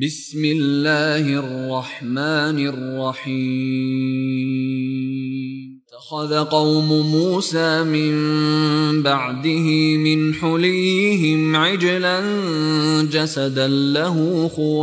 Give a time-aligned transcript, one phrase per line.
[0.00, 3.32] بسم الله الرحمن الرحيم.
[5.84, 8.12] اتخذ قوم موسى من
[9.02, 12.20] بعده من حليهم عجلا
[13.12, 14.82] جسدا له خوار.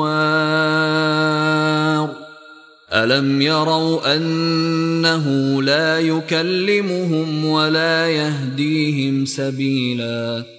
[2.94, 10.59] ألم يروا أنه لا يكلمهم ولا يهديهم سبيلا؟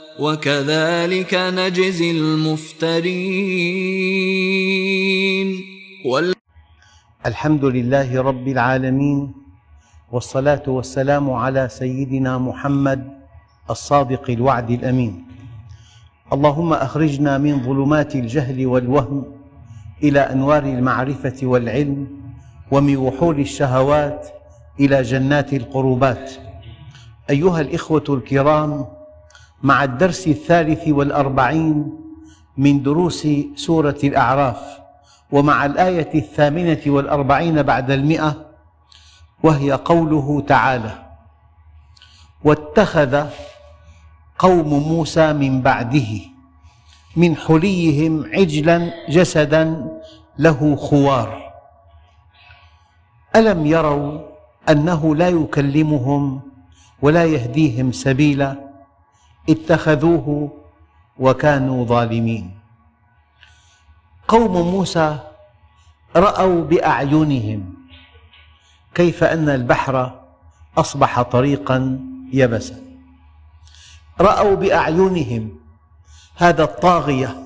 [0.19, 3.11] وكذلك نجزي المفترين.
[6.05, 6.33] وال
[7.25, 9.33] الحمد لله رب العالمين
[10.11, 13.07] والصلاة والسلام على سيدنا محمد
[13.69, 15.25] الصادق الوعد الأمين.
[16.33, 19.25] اللهم أخرجنا من ظلمات الجهل والوهم
[20.03, 22.07] إلى أنوار المعرفة والعلم
[22.71, 24.27] ومن وحول الشهوات
[24.79, 26.31] إلى جنات القربات.
[27.29, 29.00] أيها الإخوة الكرام
[29.63, 31.97] مع الدرس الثالث والأربعين
[32.57, 34.79] من دروس سورة الأعراف
[35.31, 38.45] ومع الآية الثامنة والأربعين بعد المئة
[39.43, 41.05] وهي قوله تعالى
[42.43, 43.25] واتخذ
[44.39, 46.31] قوم موسى من بعده
[47.15, 49.87] من حليهم عجلا جسدا
[50.39, 51.51] له خوار
[53.35, 54.19] ألم يروا
[54.69, 56.41] أنه لا يكلمهم
[57.01, 58.70] ولا يهديهم سبيلا؟
[59.49, 60.51] اتخذوه
[61.19, 62.59] وكانوا ظالمين.
[64.27, 65.19] قوم موسى
[66.15, 67.73] رأوا بأعينهم
[68.93, 70.21] كيف أن البحر
[70.77, 71.99] أصبح طريقا
[72.33, 72.81] يبسا.
[74.21, 75.59] رأوا بأعينهم
[76.35, 77.43] هذا الطاغية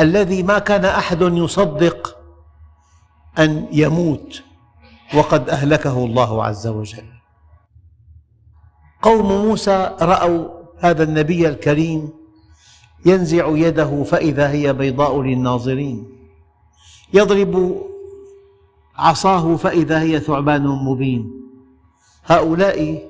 [0.00, 2.16] الذي ما كان أحد يصدق
[3.38, 4.42] أن يموت
[5.14, 7.12] وقد أهلكه الله عز وجل.
[9.02, 12.10] قوم موسى رأوا هذا النبي الكريم
[13.06, 16.06] ينزع يده فإذا هي بيضاء للناظرين.
[17.14, 17.82] يضرب
[18.96, 21.30] عصاه فإذا هي ثعبان مبين.
[22.24, 23.08] هؤلاء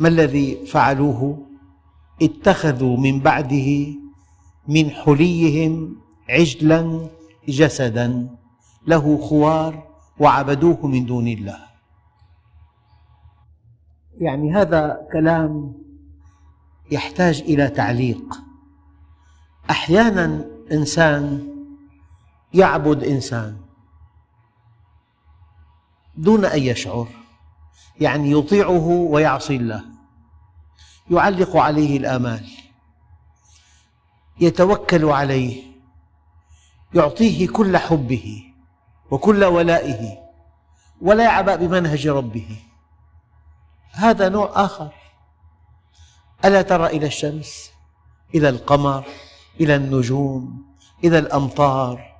[0.00, 1.46] ما الذي فعلوه؟
[2.22, 3.86] اتخذوا من بعده
[4.68, 5.96] من حليهم
[6.28, 7.08] عجلا
[7.48, 8.28] جسدا.
[8.86, 9.82] له خوار
[10.18, 11.63] وعبدوه من دون الله.
[14.20, 15.74] يعني هذا كلام
[16.90, 18.34] يحتاج إلى تعليق.
[19.70, 21.48] أحيانا إنسان
[22.54, 23.56] يعبد إنسان
[26.16, 27.08] دون أن يشعر
[28.00, 29.84] يعني يطيعه ويعصي الله
[31.10, 32.46] يعلق عليه الآمال
[34.40, 35.62] يتوكل عليه
[36.94, 38.44] يعطيه كل حبه
[39.10, 40.18] وكل ولائه
[41.00, 42.56] ولا يعبأ بمنهج ربه.
[43.94, 44.92] هذا نوع آخر.
[46.44, 47.70] ألا ترى إلى الشمس
[48.34, 49.04] إلى القمر
[49.60, 50.64] إلى النجوم
[51.04, 52.14] إلى الأمطار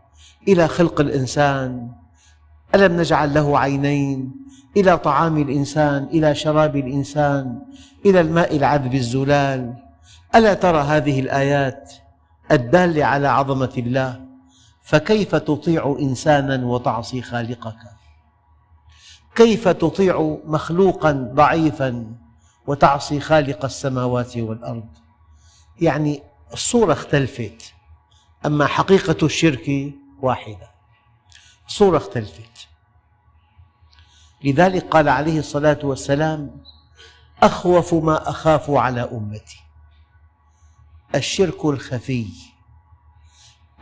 [0.49, 1.91] إلى خلق الإنسان.
[2.75, 4.35] ألم نجعل له عينين؟
[4.77, 7.63] إلى طعام الإنسان إلى شراب الإنسان
[8.07, 9.75] إلى الماء العذب الزلال.
[10.35, 11.93] ألا ترى هذه الآيات
[12.51, 14.25] الدالة على عظمة الله؟
[14.83, 17.94] فكيف تطيع إنسانا وتعصي خالقك؟
[19.35, 22.15] كيف تطيع مخلوقا ضعيفا
[22.67, 24.89] وتعصي خالق السماوات والأرض؟
[25.81, 26.23] يعني
[26.53, 27.73] الصورة اختلفت
[28.47, 30.71] أما حقيقة الشرك واحدة.
[31.69, 32.69] الصورة اختلفت.
[34.45, 36.65] لذلك قال عليه الصلاة والسلام
[37.43, 39.61] أخوف ما أخاف على أمتي.
[41.15, 42.27] الشرك الخفي.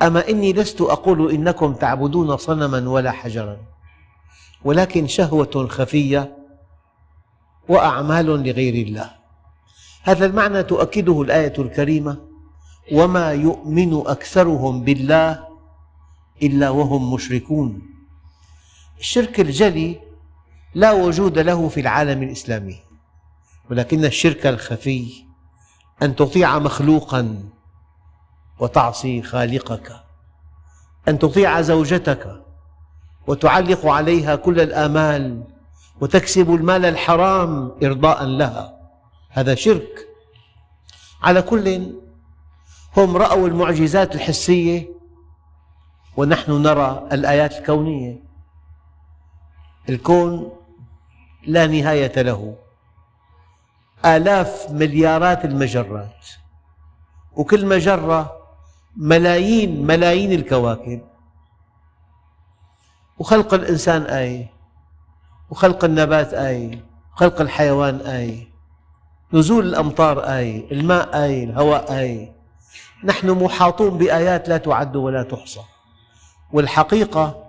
[0.02, 3.71] أما إني لست أقول إنكم تعبدون صنما ولا حجرا.
[4.64, 6.36] ولكن شهوة خفية
[7.68, 9.10] وأعمال لغير الله.
[10.02, 12.18] هذا المعنى تؤكده الآية الكريمة
[12.92, 15.48] وما يؤمن أكثرهم بالله
[16.42, 17.82] إلا وهم مشركون.
[19.00, 20.00] الشرك الجلي
[20.74, 22.78] لا وجود له في العالم الإسلامي
[23.70, 25.24] ولكن الشرك الخفي
[26.02, 27.44] أن تطيع مخلوقا
[28.58, 29.92] وتعصي خالقك
[31.08, 32.41] أن تطيع زوجتك
[33.26, 35.44] وتعلق عليها كل الآمال
[36.00, 38.78] وتكسب المال الحرام إرضاء لها.
[39.30, 40.08] هذا شرك.
[41.22, 41.92] على كل
[42.96, 44.88] هم رأوا المعجزات الحسية
[46.16, 48.22] ونحن نرى الآيات الكونية.
[49.88, 50.52] الكون
[51.46, 52.56] لا نهاية له.
[54.04, 56.26] آلاف مليارات المجرات.
[57.36, 58.36] وكل مجرة
[58.96, 61.11] ملايين ملايين الكواكب.
[63.18, 64.52] وخلق الإنسان آية
[65.50, 68.48] وخلق النبات آية وخلق الحيوان آية
[69.32, 72.32] نزول الأمطار آية الماء آية الهواء آية
[73.04, 75.60] نحن محاطون بآيات لا تعد ولا تحصى.
[76.52, 77.44] والحقيقة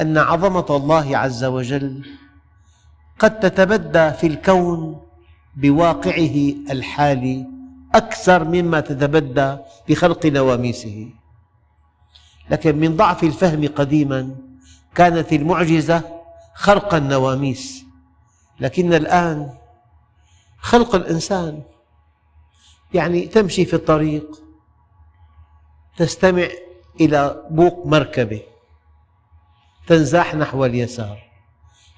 [0.00, 2.06] أن عظمة الله عز وجل
[3.18, 5.00] قد تتبدى في الكون
[5.56, 6.36] بواقعه
[6.70, 7.46] الحالي
[7.94, 9.56] أكثر مما تتبدى
[9.88, 11.08] بخلق نواميسه.
[12.50, 14.34] لكن من ضعف الفهم قديما
[14.94, 16.22] كانت المعجزة
[16.54, 17.84] خرق النواميس.
[18.60, 19.54] لكن الآن
[20.58, 21.62] خلق الإنسان
[22.94, 24.42] يعني تمشي في الطريق
[25.96, 26.48] تستمع
[27.00, 28.42] إلى بوق مركبة
[29.86, 31.22] تنزاح نحو اليسار.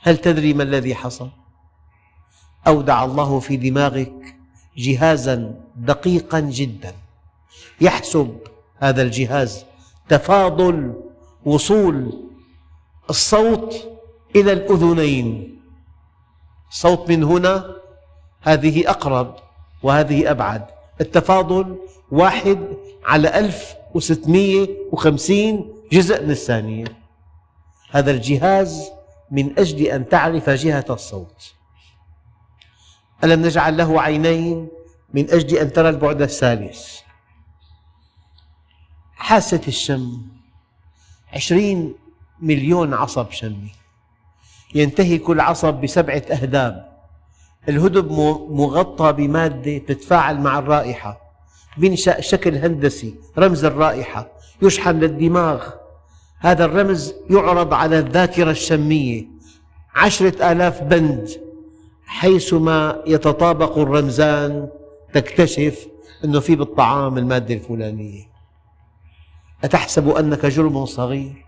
[0.03, 1.31] هل تدري ما الذي حصل؟
[2.67, 4.37] أودع الله في دماغك
[4.77, 6.95] جهازا دقيقا جدا.
[7.81, 8.39] يحسب
[8.79, 9.65] هذا الجهاز
[10.09, 11.03] تفاضل
[11.45, 12.25] وصول
[13.11, 13.99] الصوت
[14.37, 15.61] إلى الأذنين.
[16.71, 17.77] الصوت من هنا
[18.43, 19.37] هذه أقرب
[19.83, 20.67] وهذه أبعد.
[21.01, 21.79] التفاضل
[22.11, 22.69] واحد
[23.05, 26.85] على ألف وستمئة وخمسين جزء من الثانية.
[27.91, 28.91] هذا الجهاز
[29.31, 31.55] من أجل أن تعرف جهة الصوت.
[33.25, 34.69] ألم نجعل له عينين
[35.15, 36.99] من أجل أن ترى البعد الثالث؟
[39.15, 40.23] حاسة الشم.
[41.33, 41.95] عشرين
[42.41, 43.73] مليون عصب شمي.
[44.75, 46.95] ينتهي كل عصب بسبعة أهداب
[47.69, 48.13] الهدب
[48.51, 51.21] مغطى بمادة تتفاعل مع الرائحة.
[51.79, 54.33] بينشأ شكل هندسي رمز الرائحة.
[54.63, 55.69] يشحن للدماغ.
[56.39, 59.27] هذا الرمز يعرض على الذاكرة الشمية.
[59.95, 61.31] عشرة آلاف بند.
[62.07, 64.69] حيثما يتطابق الرمزان
[65.13, 65.87] تكتشف
[66.25, 68.25] أنه في بالطعام المادة الفلانية.
[69.65, 71.44] أتحسب أنك جرم صغير؟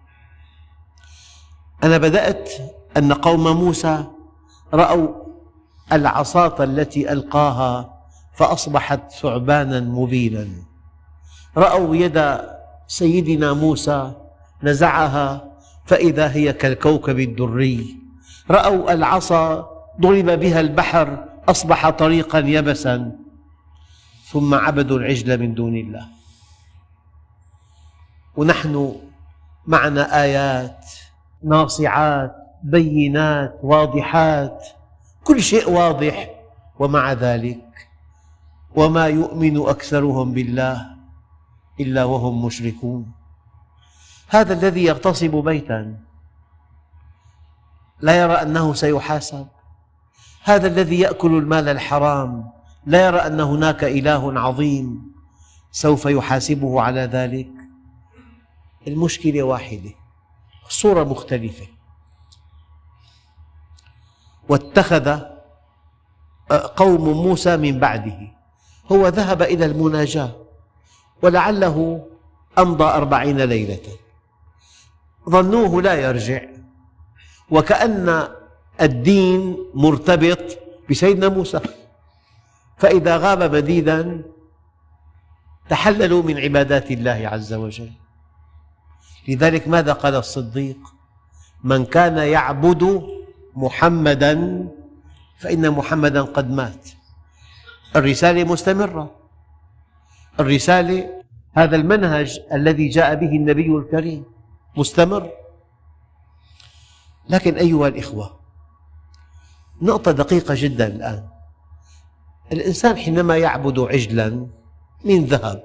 [1.85, 2.51] أنا بدأت
[2.97, 4.05] أن قوم موسى
[4.75, 5.09] رأوا
[5.93, 8.03] العصاة التي ألقاها
[8.35, 10.49] فأصبحت ثعبانا مبينا.
[11.57, 12.39] رأوا يد
[12.87, 14.13] سيدنا موسى
[14.63, 15.53] نزعها
[15.85, 17.97] فإذا هي كالكوكب الدري.
[18.51, 23.13] رأوا العصا ضرب بها البحر أصبح طريقا يبسا.
[24.33, 26.07] ثم عبدوا العجل من دون الله.
[28.37, 28.97] ونحن
[29.67, 30.87] معنا آيات
[31.47, 34.67] ناصعات بينات واضحات.
[35.25, 36.37] كل شيء واضح.
[36.79, 37.89] ومع ذلك
[38.77, 40.87] وما يؤمن أكثرهم بالله
[41.81, 43.13] إلا وهم مشركون.
[44.29, 45.97] هذا الذي يغتصب بيتا
[48.01, 49.47] لا يرى أنه سيحاسب.
[50.45, 52.51] هذا الذي يأكل المال الحرام
[52.87, 55.13] لا يرى أن هناك إله عظيم
[55.71, 57.51] سوف يحاسبه على ذلك.
[58.87, 60.06] المشكلة واحدة.
[60.69, 61.67] الصورة مختلفة.
[64.49, 65.21] واتخذ
[66.77, 68.19] قوم موسى من بعده.
[68.93, 70.33] هو ذهب إلى المناجاة.
[71.23, 72.07] ولعله
[72.59, 73.83] أمضى أربعين ليلة.
[75.31, 76.43] ظنوه لا يرجع.
[77.51, 78.29] وكأن
[78.81, 80.59] الدين مرتبط
[80.91, 81.61] بسيدنا موسى.
[82.79, 84.25] فإذا غاب مديدا
[85.69, 87.91] تحللوا من عبادات الله عز وجل.
[89.29, 90.79] لذلك ماذا قال الصديق؟
[91.65, 93.03] من كان يعبد
[93.57, 94.69] محمدا
[95.39, 96.89] فإن محمدا قد مات.
[97.97, 99.11] الرسالة مستمرة.
[100.41, 104.25] الرسالة هذا المنهج الذي جاء به النبي الكريم
[104.77, 105.31] مستمر.
[107.29, 108.41] لكن أيها الإخوة
[109.83, 111.29] نقطة دقيقة جدا الآن.
[112.53, 114.47] الإنسان حينما يعبد عجلا
[115.05, 115.63] من ذهب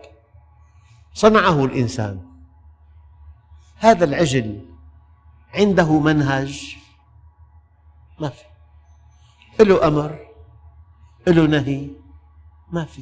[1.14, 2.31] صنعه الإنسان.
[3.82, 4.66] هذا العجل
[5.54, 6.76] عنده منهج؟
[8.20, 8.44] ما في.
[9.64, 10.20] له أمر
[11.28, 11.90] له نهي
[12.72, 13.02] ما في.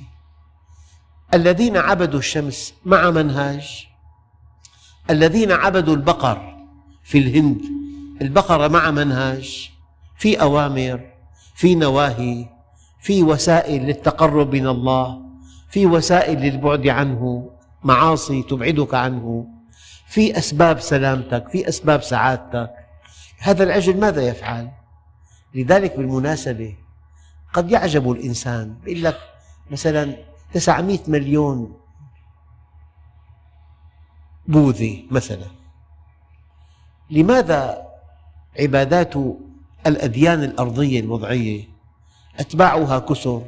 [1.33, 3.87] الذين عبدوا الشمس مع منهج
[5.09, 6.67] الذين عبدوا البقر
[7.03, 7.61] في الهند
[8.21, 9.69] البقرة مع منهج
[10.17, 11.11] في أوامر
[11.55, 12.49] في نواهي
[13.01, 15.21] في وسائل للتقرب من الله
[15.69, 17.51] في وسائل للبعد عنه
[17.83, 19.58] معاصي تبعدك عنه.
[20.09, 22.73] في أسباب سلامتك في أسباب سعادتك.
[23.39, 24.71] هذا العجل ماذا يفعل؟
[25.53, 26.75] لذلك بالمناسبة
[27.53, 29.17] قد يعجب الإنسان يقول لك
[29.71, 30.15] مثلا
[30.53, 31.79] 900 مليون
[34.47, 35.47] بوذي مثلا.
[37.09, 37.87] لماذا
[38.59, 39.13] عبادات
[39.87, 41.63] الأديان الأرضية الوضعية
[42.39, 43.41] أتباعها كثر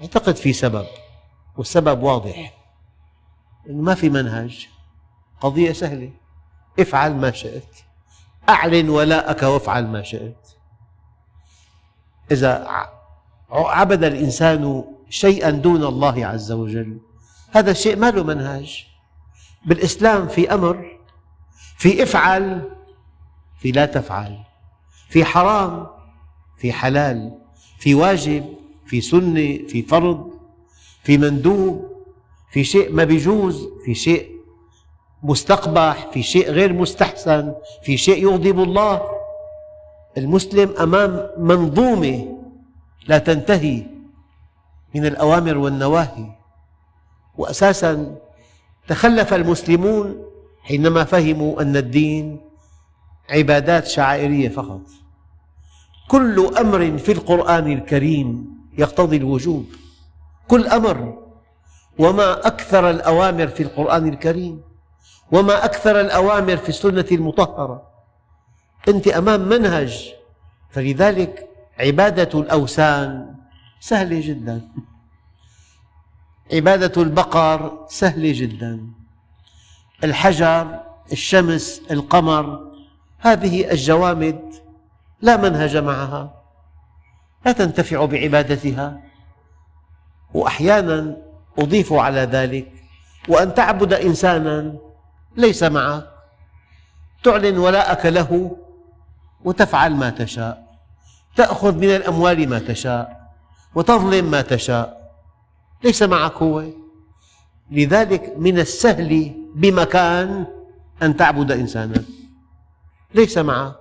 [0.00, 0.86] أعتقد في سبب
[1.56, 2.54] والسبب واضح.
[3.66, 4.68] ما في منهج.
[5.40, 6.10] قضية سهلة.
[6.78, 7.76] افعل ما شئت.
[8.48, 10.58] أعلن ولاءك وافعل ما شئت.
[12.30, 12.68] إذا
[13.50, 16.98] عبد الإنسان شيئا دون الله عز وجل
[17.50, 18.86] هذا الشيء ما له منهج
[19.66, 20.98] بالإسلام في أمر
[21.76, 22.70] في افعل
[23.60, 24.38] في لا تفعل
[25.08, 25.86] في حرام
[26.56, 27.38] في حلال
[27.78, 28.54] في واجب
[28.86, 30.30] في سنة في فرض
[31.02, 31.92] في مندوب
[32.50, 34.37] في شيء ما بيجوز في شيء
[35.22, 39.02] مستقبح في شيء غير مستحسن في شيء يغضب الله.
[40.18, 42.38] المسلم أمام منظومة
[43.06, 43.86] لا تنتهي
[44.94, 46.26] من الأوامر والنواهي.
[47.38, 48.16] وأساسا
[48.88, 50.22] تخلف المسلمون
[50.62, 52.40] حينما فهموا أن الدين
[53.30, 54.80] عبادات شعائرية فقط.
[56.08, 59.66] كل أمر في القرآن الكريم يقتضي الوجوب.
[60.48, 61.18] كل أمر.
[61.98, 64.67] وما أكثر الأوامر في القرآن الكريم.
[65.32, 67.82] وما أكثر الأوامر في السنة المطهرة.
[68.88, 70.14] أنت أمام منهج
[70.70, 71.48] فلذلك
[71.80, 73.34] عبادة الأوثان
[73.80, 74.68] سهلة جدا.
[76.52, 78.80] عبادة البقر سهلة جدا.
[80.04, 80.80] الحجر
[81.12, 82.68] الشمس القمر
[83.18, 84.54] هذه الجوامد
[85.20, 86.34] لا منهج معها.
[87.46, 89.00] لا تنتفع بعبادتها.
[90.34, 91.16] وأحيانا
[91.58, 92.72] أضيف على ذلك
[93.28, 94.87] وأن تعبد إنسانا
[95.38, 96.04] ليس معك.
[97.24, 98.56] تعلن ولاءك له
[99.44, 100.68] وتفعل ما تشاء.
[101.36, 103.30] تأخذ من الأموال ما تشاء
[103.74, 105.14] وتظلم ما تشاء.
[105.84, 106.64] ليس معك هو.
[107.70, 110.46] لذلك من السهل بمكان
[111.02, 112.04] أن تعبد إنسانا.
[113.14, 113.74] ليس معك.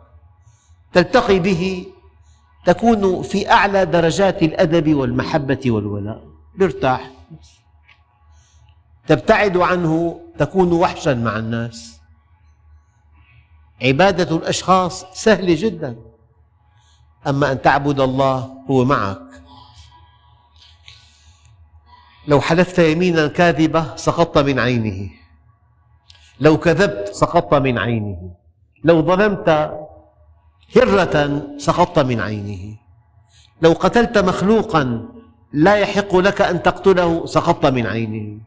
[0.93, 1.85] تلتقي به
[2.65, 6.23] تكون في أعلى درجات الأدب والمحبة والولاء.
[6.59, 7.11] يرتاح
[9.07, 12.01] تبتعد عنه تكون وحشا مع الناس.
[13.81, 15.95] عبادة الأشخاص سهلة جدا.
[17.27, 19.43] أما أن تعبد الله هو معك.
[22.27, 25.09] لو حلفت يمينا كاذبة سقطت من عينه.
[26.39, 28.35] لو كذبت سقطت من عينه.
[28.83, 29.49] لو ظلمت
[30.75, 32.77] هرة سقطت من عينه.
[33.61, 35.09] لو قتلت مخلوقا
[35.53, 38.41] لا يحق لك أن تقتله سقطت من عينه.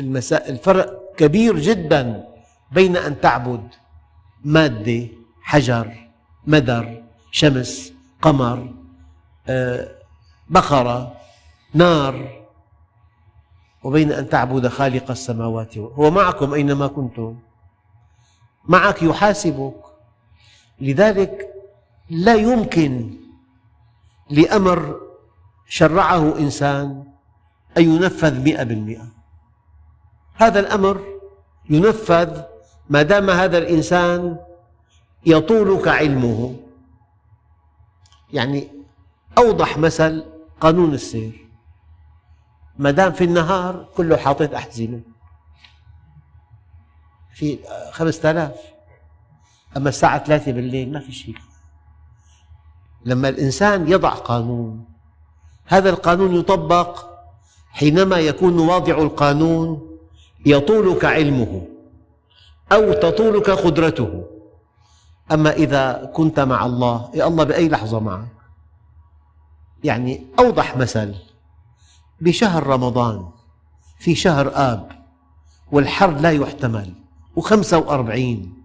[0.00, 2.28] الفرق كبير جدا
[2.72, 3.68] بين أن تعبد
[4.44, 5.08] مادة
[5.42, 6.08] حجر
[6.46, 8.74] مدر شمس قمر
[9.48, 9.88] آه،
[10.48, 11.16] بقرة
[11.74, 12.42] نار
[13.82, 17.38] وبين أن تعبد خالق السماوات هو معكم أينما كنتم.
[18.64, 19.74] معك يحاسبك.
[20.80, 21.48] لذلك
[22.10, 23.16] لا يمكن
[24.30, 25.00] لأمر
[25.68, 27.04] شرعه إنسان
[27.78, 29.21] أن ينفذ مئة بالمئة.
[30.34, 31.00] هذا الأمر
[31.70, 32.42] ينفذ
[32.90, 34.38] ما دام هذا الإنسان
[35.26, 36.56] يطولك علمه.
[38.32, 38.68] يعني
[39.38, 40.24] أوضح مثل
[40.60, 41.48] قانون السير.
[42.78, 45.00] ما دام في النهار كله حاطط أحزمة.
[47.34, 47.58] في
[47.92, 48.56] خمسة آلاف
[49.76, 51.36] أما الساعة ثلاثة بالليل ما في شيء.
[53.04, 54.84] لما الإنسان يضع قانون
[55.66, 57.06] هذا القانون يطبق
[57.70, 59.91] حينما يكون واضع القانون
[60.46, 61.66] يطولك علمه
[62.72, 64.24] أو تطولك قدرته.
[65.32, 68.28] أما إذا كنت مع الله يا الله بأي لحظة معك؟
[69.84, 71.14] يعني أوضح مثل.
[72.20, 73.28] بشهر رمضان
[73.98, 74.88] في شهر آب
[75.72, 76.94] والحر لا يحتمل
[77.36, 78.62] وخمسة وأربعين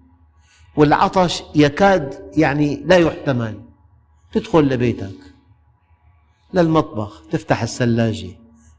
[0.76, 3.62] والعطش يكاد يعني لا يحتمل.
[4.32, 5.16] تدخل لبيتك
[6.54, 8.30] للمطبخ تفتح الثلاجة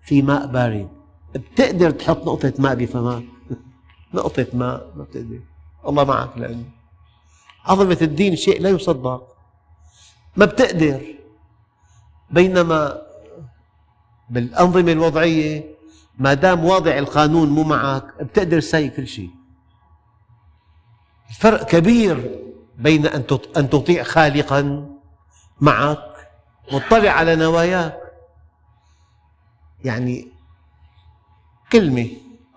[0.02, 0.88] في ماء بارد
[1.35, 3.25] بتقدر تحط نقطة ماء بفمك
[4.14, 5.40] نقطة ماء ما بتقدر.
[5.87, 6.64] الله معك لأنه
[7.64, 9.37] عظمة الدين شيء لا يصدق.
[10.37, 11.00] ما بتقدر.
[12.30, 13.02] بينما
[14.30, 15.75] بالأنظمة الوضعية
[16.18, 19.30] ما دام واضع القانون مو معك بتقدر تسوي كل شيء.
[21.28, 22.44] الفرق كبير
[22.78, 23.06] بين
[23.56, 24.88] أن تطيع خالقا
[25.61, 26.30] معك
[26.73, 28.00] مطلع على نواياك.
[29.85, 30.38] يعني
[31.72, 32.08] كلمة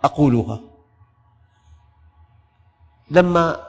[0.03, 0.59] أقولها.
[3.11, 3.67] لما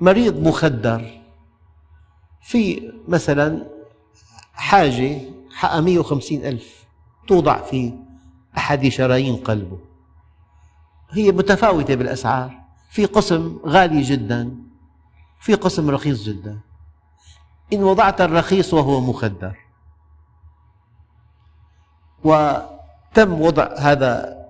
[0.00, 1.20] مريض مخدر
[2.42, 3.66] في مثلا
[4.52, 5.20] حاجة
[5.54, 6.84] حقها 150 ألف
[7.28, 7.98] توضع في
[8.56, 9.78] أحد شرايين قلبه.
[11.10, 12.64] هي متفاوتة بالأسعار.
[12.90, 14.56] في قسم غالي جدا
[15.40, 16.60] في قسم رخيص جدا.
[17.72, 19.58] إن وضعت الرخيص وهو مخدر.
[23.14, 24.44] وتم وضع هذا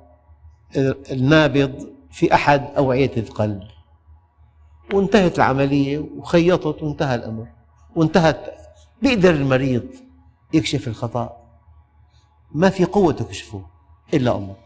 [1.11, 3.63] النابض في أحد أوعية القلب.
[4.95, 7.47] وانتهت العملية وخيطت وانتهى الأمر.
[7.97, 8.55] وانتهت
[9.03, 9.87] بيقدر المريض
[10.53, 11.37] يكشف الخطأ.
[12.53, 13.63] ما في قوة تكشفه
[14.15, 14.57] إلا الله.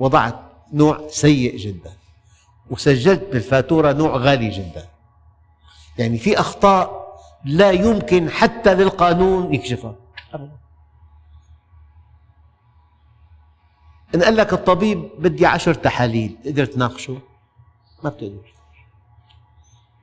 [0.00, 0.40] وضعت
[0.72, 1.92] نوع سيء جدا.
[2.70, 4.86] وسجلت بالفاتورة نوع غالي جدا.
[5.98, 7.06] يعني في أخطاء
[7.44, 9.94] لا يمكن حتى للقانون يكشفها.
[10.34, 10.65] أبدا.
[14.14, 17.18] إن قال لك الطبيب بدي عشر تحاليل تقدر تناقشه
[18.04, 18.54] ما بتقدر.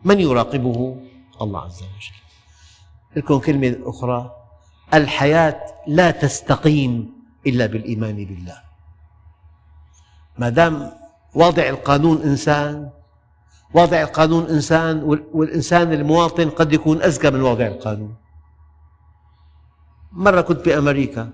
[0.03, 0.97] من يراقبه؟
[1.41, 2.15] الله عز وجل.
[3.15, 4.35] لكم كلمة أخرى.
[4.93, 7.13] الحياة لا تستقيم
[7.47, 8.61] إلا بالإيمان بالله.
[10.37, 10.91] ما دام
[11.35, 12.89] واضع القانون إنسان
[13.73, 18.15] واضع القانون إنسان والإنسان المواطن قد يكون أذكى من واضع القانون.
[20.11, 21.29] مرة كنت بأمريكا.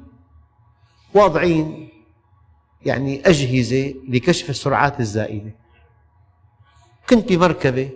[1.13, 1.89] واضعين
[2.85, 5.55] يعني أجهزة لكشف السرعات الزائدة.
[7.09, 7.89] كنت بمركبة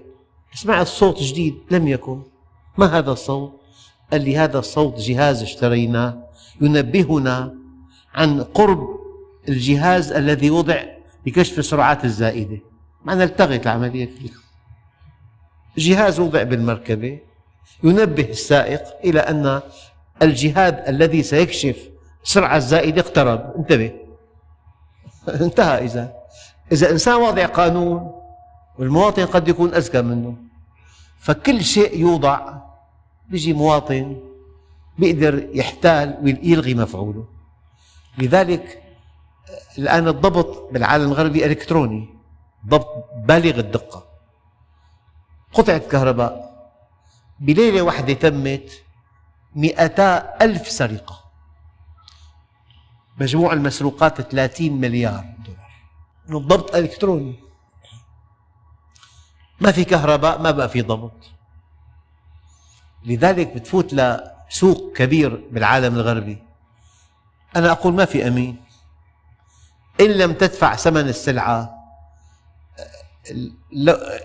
[0.54, 2.22] سمعت صوت جديد لم يكن.
[2.78, 3.62] ما هذا الصوت؟
[4.12, 6.28] قال لي هذا الصوت جهاز اشتريناه.
[6.62, 7.56] ينبهنا
[8.14, 9.00] عن قرب
[9.50, 10.84] الجهاز الذي وضع
[11.28, 12.58] لكشف السرعات الزائدة.
[13.06, 14.44] معنى التغت العملية كلها
[15.78, 17.20] جهاز وضع بالمركبة.
[17.84, 19.62] ينبه السائق إلى أن
[20.22, 21.90] الجهاز الذي سيكشف
[22.24, 23.54] السرعة الزائدة اقترب.
[23.58, 24.03] انتبه.
[25.28, 26.14] انتهى إذا.
[26.72, 28.22] إذا إنسان واضع قانون
[28.80, 30.36] والمواطن قد يكون أذكى منه
[31.20, 32.54] فكل شيء يوضع
[33.32, 34.22] يجي مواطن
[34.98, 37.28] بيقدر يحتال ويلغي مفعوله.
[38.18, 38.84] لذلك
[39.78, 42.10] الآن الضبط بالعالم الغربي إلكتروني
[42.68, 44.04] ضبط بالغ الدقة.
[45.54, 46.54] قطعة كهرباء
[47.40, 48.84] بليلة واحدة تمت
[49.56, 51.23] مئتا ألف سرقة.
[53.22, 55.70] مجموع المسروقات 30 مليار دولار.
[56.30, 57.40] الضبط إلكتروني.
[59.62, 61.32] ما في كهرباء ما بقى في ضبط.
[63.06, 66.44] لذلك بتفوت لسوق كبير بالعالم الغربي.
[67.56, 68.64] أنا أقول ما في أمين.
[70.00, 71.74] إن لم تدفع ثمن السلعة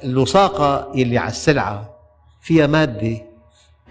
[0.05, 1.95] الوثاقة اللي على السلعة
[2.41, 3.23] فيها مادة.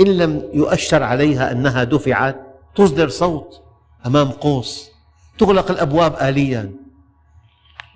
[0.02, 2.42] إن لم يؤشر عليها أنها دفعت
[2.76, 3.67] تصدر صوت.
[4.06, 4.90] أمام قوس.
[5.38, 6.72] تغلق الأبواب آليا.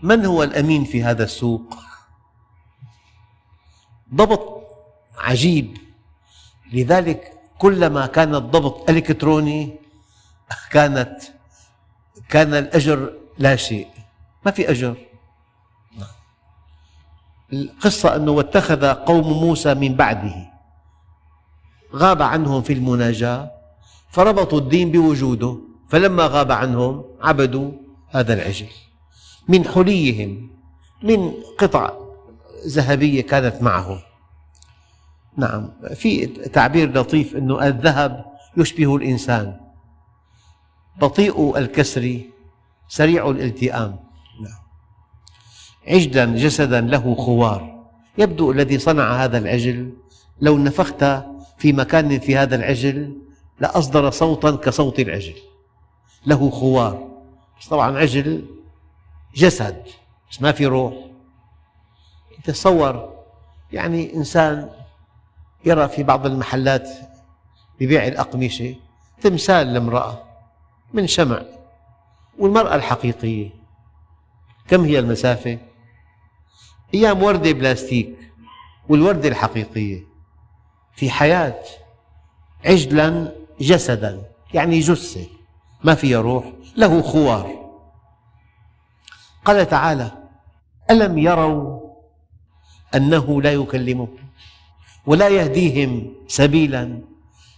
[0.04, 1.76] من هو الأمين في هذا السوق؟
[4.16, 4.64] ضبط
[5.18, 5.78] عجيب.
[6.74, 9.80] لذلك كلما كان الضبط إلكتروني
[10.72, 11.22] كانت
[12.30, 13.88] كان الأجر لا شيء.
[14.46, 14.96] ما في أجر.
[17.54, 20.52] القصة أنه واتخذ قوم موسى من بعده.
[21.96, 23.52] غاب عنهم في المناجاة
[24.10, 25.71] فربطوا الدين بوجوده.
[25.92, 27.72] فلما غاب عنهم عبدوا
[28.10, 28.68] هذا العجل.
[29.48, 30.50] من حليهم
[31.04, 31.92] من قطع
[32.68, 34.00] ذهبية كانت معهم.
[35.38, 38.26] نعم في تعبير لطيف أنه الذهب
[38.58, 39.60] يشبه الإنسان.
[41.02, 42.22] بطيء الكسر
[42.88, 44.00] سريع الالتئام.
[44.42, 44.62] نعم.
[45.88, 47.88] عجلا جسدا له خوار.
[48.18, 49.94] يبدو الذي صنع هذا العجل
[50.42, 51.04] لو نفخت
[51.58, 53.18] في مكان في هذا العجل
[53.60, 55.51] لأصدر صوتا كصوت العجل.
[56.26, 57.08] له خوار.
[57.60, 58.46] بس طبعا عجل
[59.36, 59.84] جسد
[60.32, 60.94] بس ما في روح.
[62.44, 63.14] تصور
[63.72, 64.70] يعني إنسان
[65.66, 66.90] يرى في بعض المحلات
[67.80, 68.76] ببيع الأقمشة
[69.22, 70.24] تمثال لامرأة
[70.94, 71.42] من شمع
[72.40, 73.50] والمرأة الحقيقية.
[74.68, 75.60] كم هي المسافة؟
[76.94, 78.32] أيام وردة بلاستيك
[78.90, 80.04] والوردة الحقيقية.
[80.94, 81.60] في حياة
[82.66, 85.28] عجلا جسدا يعني جثة.
[85.84, 87.62] ما فيها روح له خوار.
[89.46, 90.12] قال تعالى
[90.92, 91.80] ألم يروا
[92.96, 94.08] أنه لا يكلمهم
[95.06, 97.02] ولا يهديهم سبيلا؟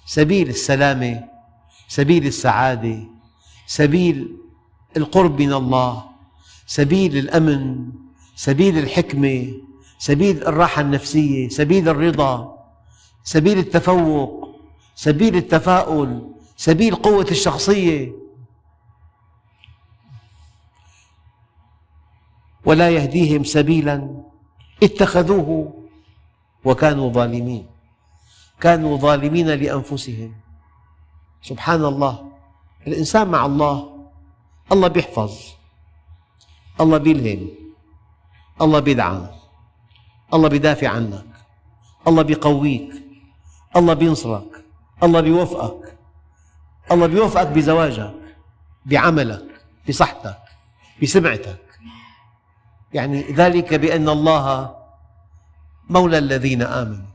[0.06, 1.24] سبيل السلامة
[1.88, 3.00] سبيل السعادة
[3.68, 4.38] سبيل
[4.98, 6.04] القرب من الله
[6.66, 7.92] سبيل الأمن
[8.36, 9.54] سبيل الحكمة
[10.00, 12.66] سبيل الراحة النفسية سبيل الرضا
[13.24, 14.50] سبيل التفوق
[14.96, 16.33] سبيل التفاؤل.
[16.64, 18.12] سبيل قوة الشخصية.
[22.66, 24.24] ولا يهديهم سبيلا.
[24.84, 25.74] اتخذوه
[26.66, 27.68] وكانوا ظالمين.
[28.60, 30.36] كانوا ظالمين لأنفسهم.
[31.42, 32.32] سبحان الله.
[32.88, 34.08] الإنسان مع الله.
[34.72, 35.36] الله بيحفظ.
[36.82, 37.50] الله بيلهم.
[38.62, 39.28] الله بيدعم.
[40.34, 41.26] الله بيدافع عنك.
[42.08, 42.92] الله بيقويك.
[43.76, 44.66] الله بينصرك.
[45.04, 45.93] الله بيوفقك.
[46.92, 48.14] الله بيوفقك بزواجك
[48.86, 49.46] بعملك
[49.90, 50.40] بصحتك
[51.02, 51.60] بسمعتك.
[52.94, 54.76] يعني ذلك بأن الله
[55.90, 57.14] مولى الذين آمنوا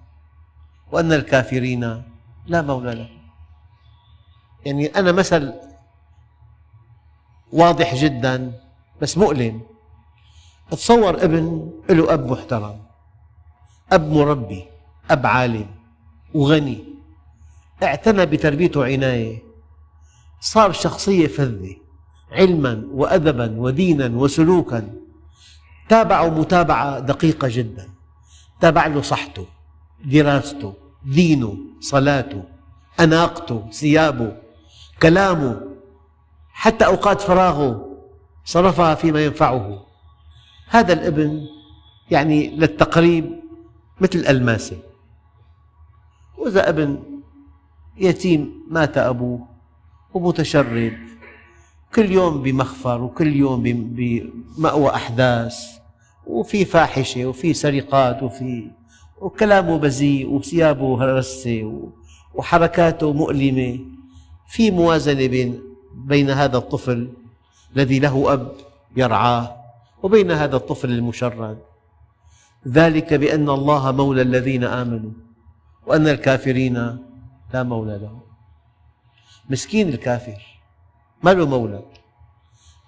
[0.93, 2.03] وأن الكافرين
[2.47, 3.19] لا مولى لهم.
[4.67, 5.55] يعني أنا مثل
[7.53, 8.61] واضح جدا
[9.03, 9.63] بس مؤلم.
[10.71, 12.83] تصور ابن له أب محترم
[13.93, 14.65] أب مربي
[15.11, 15.71] أب عالم
[16.35, 16.85] وغني.
[17.83, 19.48] اعتنى بتربيته عناية.
[20.41, 21.77] صار شخصية فذة
[22.33, 24.95] علما وأدبا ودينا وسلوكا.
[25.89, 27.89] تابعوا متابعة دقيقة جدا.
[28.61, 29.47] تابع له صحته
[30.05, 30.75] دراسته
[31.05, 32.45] دينه صلاته
[33.01, 34.37] أناقته ثيابه
[35.03, 35.61] كلامه
[36.53, 37.99] حتى أوقات فراغه
[38.45, 39.87] صرفها فيما ينفعه.
[40.69, 41.41] هذا الابن
[42.11, 43.41] يعني للتقريب
[44.01, 44.77] مثل ألماسة.
[46.39, 47.03] وإذا ابن
[47.97, 49.58] يتيم مات أبوه
[50.15, 50.99] ومتشرد.
[51.95, 55.57] كل يوم بمخفر وكل يوم بمأوى أحداث
[56.27, 58.71] وفي فاحشة وفي سرقات وفي
[59.21, 61.89] وكلامه بذيء وثيابه هرسة
[62.35, 63.79] وحركاته مؤلمة.
[64.49, 65.63] في موازنة بين
[65.95, 67.13] بين هذا الطفل
[67.77, 68.53] الذي له أب
[68.97, 69.57] يرعاه
[70.03, 71.59] وبين هذا الطفل المشرد.
[72.69, 75.11] ذلك بأن الله مولى الذين آمنوا
[75.87, 76.75] وأن الكافرين
[77.55, 78.28] لا مولى لهم.
[79.49, 80.61] مسكين الكافر
[81.23, 81.83] ما له مولى.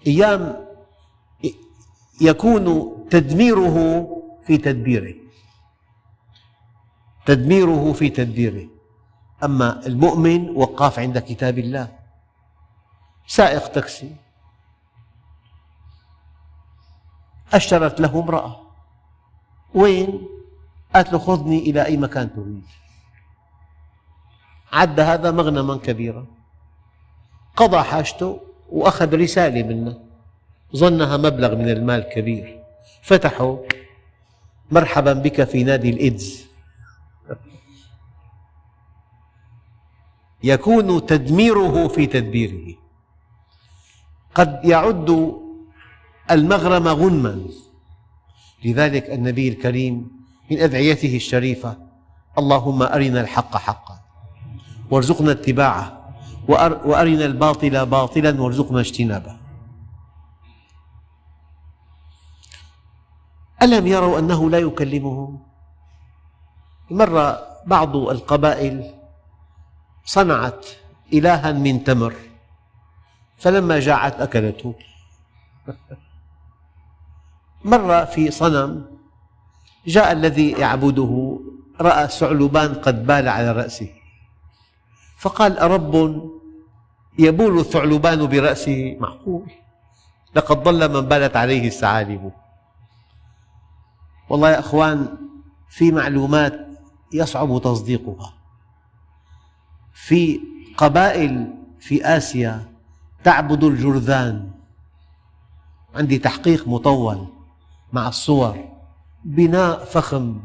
[0.07, 0.67] أيام
[2.21, 3.77] يكون تدميره
[4.47, 5.15] في تدبيره.
[7.27, 8.69] تدميره في تدبيره.
[9.45, 11.99] أما المؤمن وقاف عند كتاب الله.
[13.27, 14.17] سائق تاكسي.
[17.53, 18.61] أشرت له امرأة.
[19.75, 20.29] وين؟
[20.95, 22.65] قالت له خذني إلى أي مكان تريد.
[24.73, 26.27] عد هذا مغنما كبيرا.
[27.57, 29.99] قضى حاجته وأخذ رسالة منه.
[30.77, 32.61] ظنها مبلغ من المال كبير.
[33.03, 33.59] فتحوا
[34.71, 36.47] مرحبا بك في نادي الإيدز
[40.43, 42.75] يكون تدميره في تدبيره.
[44.35, 45.41] قد يعد
[46.31, 47.45] المغرم غنما.
[48.65, 50.11] لذلك النبي الكريم
[50.51, 51.79] من أدعيته الشريفة
[52.39, 54.01] اللهم أرنا الحق حقا.
[54.91, 56.00] وارزقنا اتباعه.
[56.85, 59.37] وأرنا الباطل باطلا وارزقنا اجتنابه.
[63.63, 65.43] ألم يروا أنه لا يكلمهم؟
[66.91, 67.27] مرة
[67.67, 68.95] بعض القبائل
[70.05, 70.67] صنعت
[71.13, 72.15] إلها من تمر
[73.39, 74.75] فلما جاعت أكلته.
[77.65, 78.85] مرة في صنم
[79.87, 81.41] جاء الذي يعبده
[81.81, 83.89] رأى ثعلبان قد بال على رأسه
[85.19, 85.93] فقال أرب
[87.21, 89.51] يبول الثعلبان برأسه معقول.
[90.35, 92.33] لقد ضل من بالت عليه الثعالب.
[94.29, 95.19] والله يا أخوان
[95.69, 96.67] في معلومات
[97.15, 98.33] يصعب تصديقها.
[99.93, 100.41] في
[100.77, 102.73] قبائل في آسيا
[103.25, 104.51] تعبد الجرذان.
[105.95, 107.27] عندي تحقيق مطول
[107.93, 108.69] مع الصور.
[109.25, 110.41] بناء فخم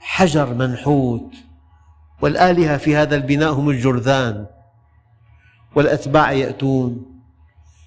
[0.00, 1.34] حجر منحوت.
[2.22, 4.46] والآلهة في هذا البناء هم الجرذان.
[5.74, 7.06] والأتباع يأتون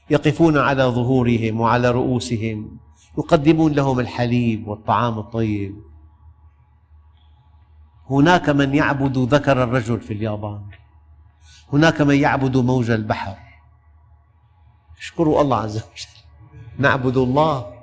[0.10, 2.78] يقفون على ظهورهم وعلى رؤوسهم
[3.18, 5.76] يقدمون لهم الحليب والطعام الطيب.
[8.10, 10.62] هناك من يعبد ذكر الرجل في اليابان
[11.74, 13.36] هناك من يعبد موج البحر.
[15.00, 16.14] اشكروا الله عز وجل.
[16.78, 17.74] نعبد الله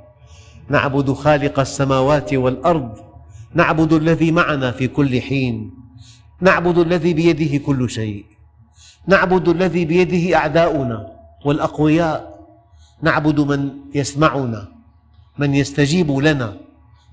[0.68, 2.98] نعبد خالق السماوات والأرض
[3.54, 5.74] نعبد الذي معنا في كل حين
[6.40, 8.29] نعبد الذي بيده كل شيء.
[9.10, 10.98] نعبد الذي بيده أعداؤنا
[11.44, 12.30] والأقوياء.
[13.02, 14.68] نعبد من يسمعنا
[15.38, 16.56] من يستجيب لنا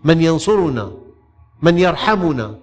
[0.03, 0.91] من ينصرنا
[1.61, 2.55] من يرحمنا.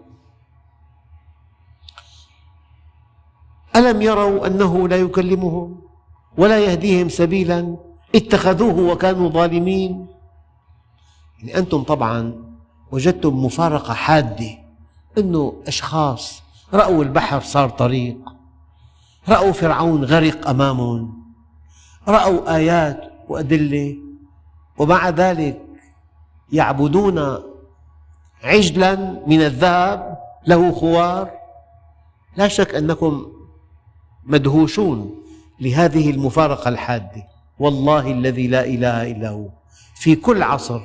[3.77, 5.81] ألم يروا أنه لا يكلمهم
[6.39, 7.77] ولا يهديهم سبيلا؟
[8.15, 10.07] اتخذوه وكانوا ظالمين.
[11.39, 12.45] يعني أنتم طبعا
[12.93, 14.51] وجدتم مفارقة حادة
[15.19, 16.43] أنه أشخاص
[16.75, 18.19] رأوا البحر صار طريق.
[19.29, 21.25] رأوا فرعون غرق أمامهم
[22.09, 23.97] رأوا آيات وأدلة
[24.79, 25.61] ومع ذلك
[26.53, 27.39] يعبدون
[28.43, 28.95] عجلا
[29.27, 31.31] من الذهب له خوار.
[32.37, 33.27] لا شك أنكم
[34.25, 35.23] مدهوشون
[35.61, 37.23] لهذه المفارقة الحادة.
[37.59, 39.49] والله الذي لا إله إلا هو.
[39.95, 40.81] في كل عصر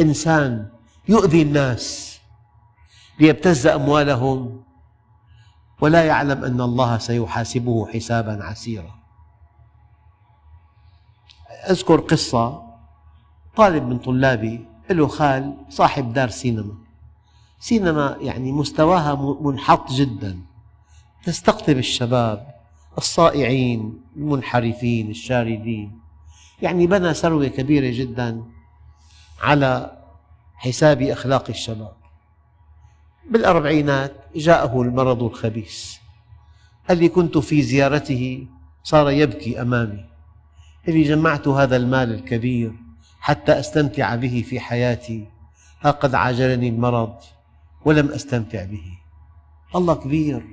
[0.00, 0.68] إنسان
[1.08, 2.18] يؤذي الناس
[3.20, 4.62] ليبتز أموالهم
[5.80, 8.94] ولا يعلم أن الله سيحاسبه حسابا عسيرا.
[11.70, 12.62] أذكر قصة
[13.56, 16.74] طالب من طلابي له خال صاحب دار سينما.
[17.60, 20.38] سينما يعني مستواها منحط جدا.
[21.24, 22.54] تستقطب الشباب
[22.98, 26.00] الصائعين المنحرفين الشاردين.
[26.62, 28.44] يعني بنى ثروة كبيرة جدا
[29.42, 29.98] على
[30.54, 31.96] حساب أخلاق الشباب.
[33.30, 35.94] بالأربعينات جاءه المرض الخبيث.
[36.88, 38.46] قال لي كنت في زيارته؟
[38.82, 40.04] صار يبكي أمامي.
[40.88, 42.72] اللي جمعت هذا المال الكبير
[43.20, 45.26] حتى أستمتع به في حياتي.
[45.80, 47.14] ها قد عاجلني المرض
[47.84, 48.98] ولم أستمتع به.
[49.74, 50.46] الله كبير.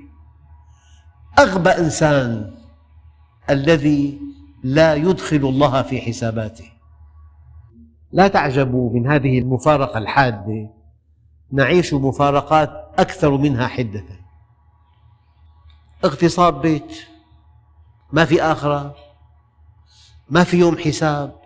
[1.38, 2.54] أغبى إنسان
[3.50, 4.20] الذي
[4.62, 6.70] لا يدخل الله في حساباته.
[8.12, 10.70] لا تعجبوا من هذه المفارقة الحادة.
[11.52, 14.04] نعيش مفارقات أكثر منها حدة.
[16.04, 16.96] اغتصاب بيت
[18.12, 18.94] ما في آخرة
[20.28, 21.40] ما في يوم حساب.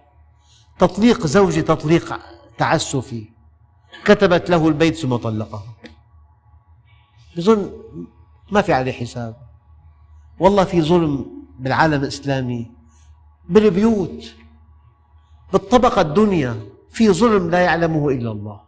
[0.78, 2.20] تطليق زوجة تطليق
[2.58, 3.28] تعسفي.
[4.04, 5.62] كتبت له البيت ثم طلقها
[7.36, 7.72] بظن
[8.50, 9.36] ما في عليه حساب.
[10.38, 11.26] والله في ظلم
[11.58, 12.70] بالعالم الإسلامي
[13.48, 14.34] بالبيوت
[15.52, 16.68] بالطبقة الدنيا.
[16.90, 18.67] في ظلم لا يعلمه إلا الله.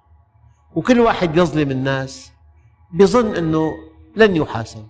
[0.74, 2.32] وكل واحد يظلم الناس
[2.92, 3.72] بظن أنه
[4.16, 4.86] لن يحاسب.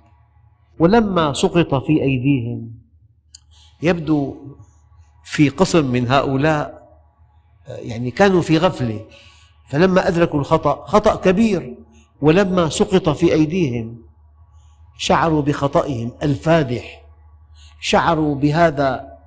[0.79, 2.73] ولما سقط في أيديهم
[3.83, 4.37] يبدو
[5.25, 6.81] في قسم من هؤلاء
[7.69, 9.07] يعني كانوا في غفلة.
[9.69, 11.79] فلما أدركوا الخطأ خطأ كبير.
[12.21, 14.03] ولما سقط في أيديهم
[14.99, 17.03] شعروا بخطئهم الفادح.
[17.81, 19.19] شعروا بهذا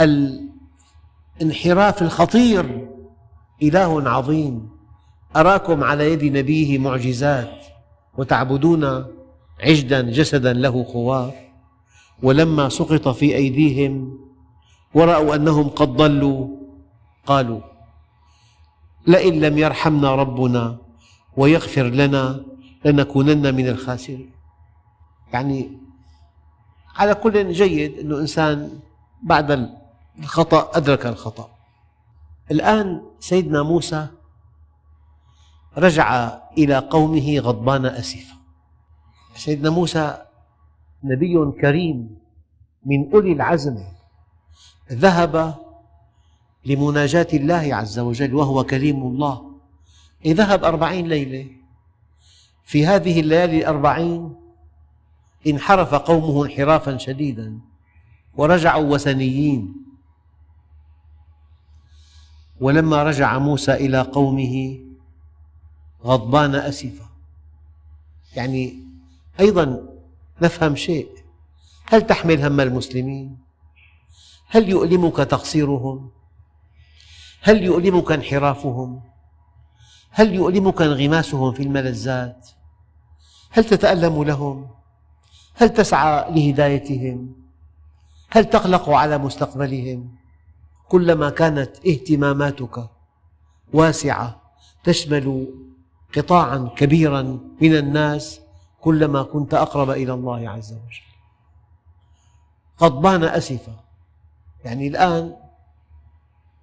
[0.00, 2.88] الانحراف الخطير.
[3.62, 4.71] إله عظيم.
[5.36, 7.66] أراكم على يد نبيه معجزات
[8.18, 9.04] وتعبدون
[9.60, 11.34] عجلا جسدا له خوار.
[12.22, 14.18] ولما سقط في أيديهم
[14.94, 16.48] ورأوا أنهم قد ضلوا
[17.26, 17.60] قالوا
[19.06, 20.76] لئن لم يرحمنا ربنا
[21.36, 22.44] ويغفر لنا
[22.84, 24.30] لنكونن من الخاسرين.
[25.32, 25.78] يعني
[26.96, 28.78] على كل جيد أنه إنسان
[29.22, 29.68] بعد
[30.18, 31.48] الخطأ أدرك الخطأ.
[32.50, 34.06] الآن سيدنا موسى
[35.78, 38.34] رجع إلى قومه غضبان أسفا.
[39.34, 40.22] سيدنا موسى
[41.04, 42.18] نبي كريم
[42.86, 43.78] من أولي العزم
[44.92, 45.54] ذهب
[46.64, 49.52] لمناجاة الله عز وجل وهو كليم الله.
[50.26, 51.50] ذهب أربعين ليلة.
[52.64, 54.34] في هذه الليالي الأربعين
[55.46, 57.58] انحرف قومه انحرافا شديدا
[58.34, 59.74] ورجعوا وثنيين.
[62.60, 64.78] ولما رجع موسى إلى قومه
[66.04, 67.08] غضبان أسفا
[68.36, 68.84] يعني
[69.40, 69.88] أيضا
[70.42, 71.08] نفهم شيء
[71.86, 73.38] هل تحمل هم المسلمين؟
[74.48, 76.10] هل يؤلمك تقصيرهم؟
[77.42, 79.02] هل يؤلمك انحرافهم؟
[80.10, 82.48] هل يؤلمك انغماسهم في الملذات؟
[83.50, 84.70] هل تتألم لهم؟
[85.54, 87.34] هل تسعى لهدايتهم؟
[88.30, 90.14] هل تقلق على مستقبلهم؟
[90.88, 92.88] كلما كانت اهتماماتك
[93.72, 94.42] واسعة
[94.84, 95.46] تشمل
[96.16, 97.22] قطاعا كبيرا
[97.60, 98.40] من الناس
[98.80, 101.12] كلما كنت أقرب إلى الله عز وجل.
[102.80, 103.80] غضبان أسفة.
[104.64, 105.36] يعني الآن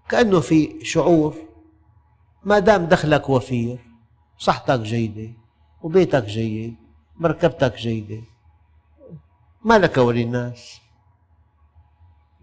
[0.10, 1.36] كأنه في شعور
[2.44, 3.80] ما دام دخلك وفير
[4.38, 5.34] صحتك جيدة
[5.82, 6.76] وبيتك جيد
[7.16, 8.22] مركبتك جيدة
[9.66, 10.82] ما لك وللناس؟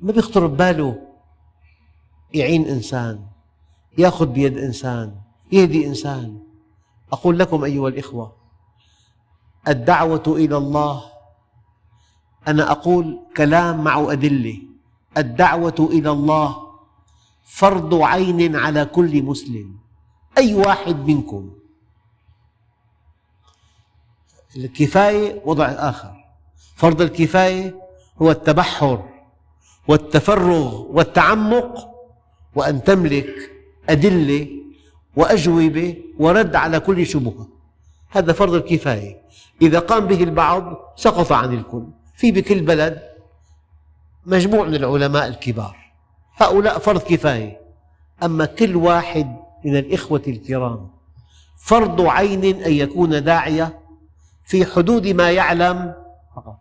[0.00, 1.08] ما بيخطر بباله
[2.34, 3.26] يعين إنسان
[3.98, 5.20] يأخذ بيد إنسان
[5.52, 6.45] يهدي إنسان.
[7.12, 8.36] أقول لكم أيها الإخوة
[9.68, 11.02] الدعوة إلى الله
[12.48, 14.58] أنا أقول كلام مع أدلة
[15.16, 16.56] الدعوة إلى الله
[17.44, 19.76] فرض عين على كل مسلم
[20.38, 21.50] أي واحد منكم.
[24.56, 26.24] الكفاية وضع آخر.
[26.76, 27.80] فرض الكفاية
[28.22, 29.08] هو التبحر
[29.88, 31.88] والتفرغ والتعمق
[32.54, 33.34] وأن تملك
[33.88, 34.48] أدلة
[35.16, 37.48] وأجوبة ورد على كل شبهة.
[38.10, 39.22] هذا فرض الكفاية.
[39.62, 41.86] إذا قام به البعض سقط عن الكل.
[42.16, 43.02] في بكل بلد
[44.26, 45.76] مجموع من العلماء الكبار.
[46.36, 47.60] هؤلاء فرض كفاية.
[48.22, 50.90] أما كل واحد من الإخوة الكرام
[51.58, 53.78] فرض عين أن يكون داعية
[54.44, 55.94] في حدود ما يعلم
[56.36, 56.60] فقط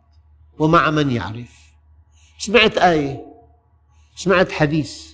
[0.60, 1.66] ومع من يعرف.
[2.38, 3.26] سمعت آية
[4.16, 5.14] سمعت حديث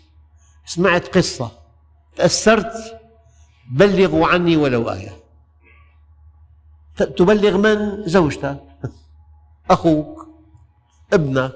[0.65, 1.51] سمعت قصة
[2.15, 3.00] تأثرت
[3.71, 5.17] بلغوا عني ولو آية.
[6.97, 8.63] تبلغ من؟ زوجتك.
[9.69, 10.27] أخوك.
[11.13, 11.55] ابنك.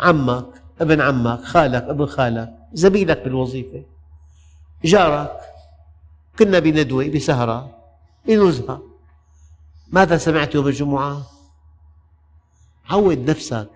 [0.00, 0.62] عمك.
[0.80, 1.44] ابن عمك.
[1.44, 1.82] خالك.
[1.82, 2.54] ابن خالك.
[2.72, 3.82] زميلك بالوظيفة.
[4.84, 5.40] جارك.
[6.38, 7.76] كنا بندوة بسهرة.
[8.26, 8.82] بنزهة
[9.92, 11.22] ماذا سمعت يوم الجمعة؟
[12.90, 13.70] عود نفسك.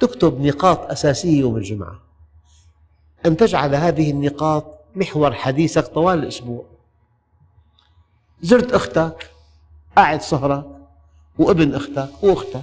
[0.00, 1.98] تكتب نقاط أساسية يوم الجمعة.
[3.26, 6.64] أن تجعل هذه النقاط محور حديثك طوال الأسبوع.
[8.40, 9.30] زرت أختك
[9.96, 10.88] قاعد سهرة
[11.38, 12.62] وابن أختك وأختك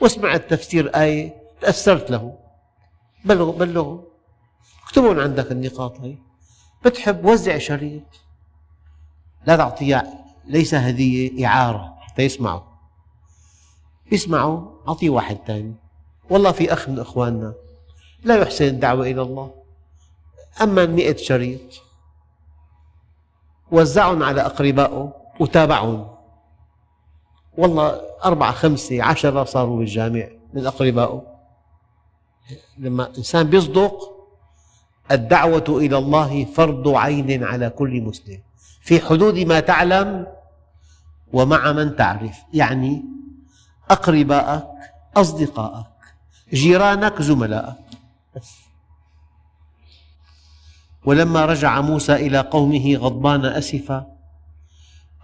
[0.00, 2.38] وسمعت تفسير آية تأثرت له.
[3.24, 4.00] بلغوا بلغوا.
[4.86, 6.14] اكتبون عندك النقاط هي
[6.84, 8.02] بتحب وزع شريط.
[9.46, 12.62] لا تعطيه ليس هدية إعارة حتى يسمعوا.
[14.12, 15.74] يسمعوا أعطيه واحد ثاني
[16.30, 17.54] والله في أخ من إخواننا.
[18.24, 19.61] لا يحسن الدعوة إلى الله.
[20.60, 21.60] أما مئة شريط
[23.70, 26.08] وزعهم على أقربائه وتابعهم.
[27.58, 31.22] والله أربعة خمسة عشرة صاروا بالجامع من أقربائه
[32.78, 33.94] لما إنسان بيصدق
[35.10, 38.40] الدعوة إلى الله فرض عين على كل مسلم.
[38.80, 40.26] في حدود ما تعلم
[41.32, 42.38] ومع من تعرف.
[42.52, 43.04] يعني
[43.90, 44.64] أقربائك
[45.16, 45.86] أصدقائك
[46.52, 47.76] جيرانك زملائك.
[48.36, 48.71] بس.
[51.04, 54.06] ولما رجع موسى إلى قومه غضبان أسفا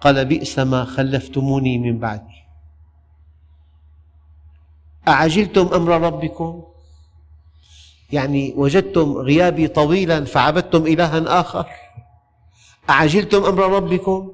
[0.01, 2.39] قال بئس ما خلفتموني من بعدي.
[5.09, 6.63] أعجلتم أمر ربكم؟
[8.13, 11.67] يعني وجدتم غيابي طويلا فعبدتم إلها آخر؟
[12.91, 14.33] أعجلتم أمر ربكم؟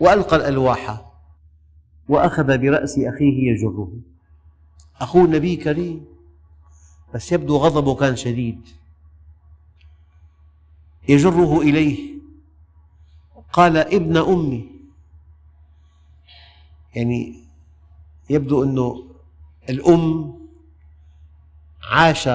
[0.00, 1.04] وألقى الألواح
[2.08, 3.92] وأخذ برأس أخيه يجره.
[5.00, 6.04] أخوه نبي كريم
[7.14, 8.79] بس يبدو غضبه كان شديد.
[11.08, 12.10] يجره إليه.
[13.52, 14.70] قال ابن أمي.
[16.94, 17.34] يعني
[18.30, 19.04] يبدو أنه
[19.70, 20.34] الأم
[21.82, 22.28] عاش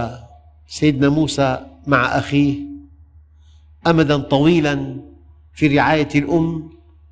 [0.68, 2.60] سيدنا موسى مع أخيه
[3.88, 5.02] أمدا طويلا
[5.54, 6.70] في رعاية الأم.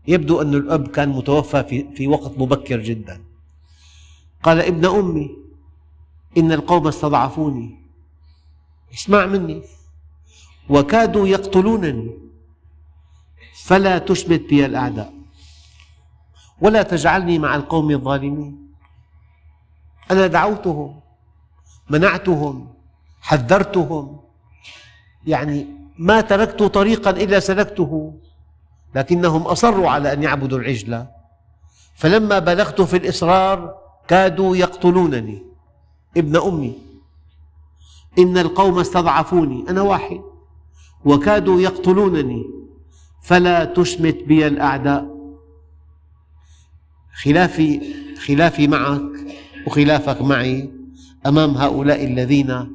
[0.07, 3.23] يبدو أن الأب كان متوفى في, في وقت مبكر جدا.
[4.43, 5.29] قال ابن أمي
[6.37, 7.75] إن القوم استضعفوني.
[8.93, 9.61] اسمع مني.
[10.69, 12.11] وكادوا يقتلونني
[13.63, 15.13] فلا تشمت بي الأعداء.
[16.61, 18.73] ولا تجعلني مع القوم الظالمين.
[20.11, 20.99] أنا دعوتهم
[21.89, 22.73] منعتهم
[23.21, 24.19] حذرتهم.
[25.27, 28.13] يعني ما تركت طريقا إلا سلكته
[28.95, 31.07] لكنهم أصروا على أن يعبدوا العجلة
[31.95, 33.75] فلما بلغت في الإصرار
[34.07, 35.43] كادوا يقتلونني.
[36.17, 36.77] ابن أمي
[38.19, 39.65] إن القوم استضعفوني.
[39.69, 40.21] أنا واحد.
[41.05, 42.43] وكادوا يقتلونني.
[43.21, 45.13] فلا تشمت بي الأعداء.
[47.23, 47.81] خلافي
[48.27, 49.01] خلافي معك
[49.67, 50.69] وخلافك معي
[51.25, 52.67] أمام هؤلاء الذين